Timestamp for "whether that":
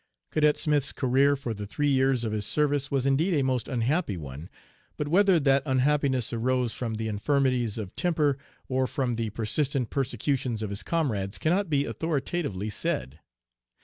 5.07-5.61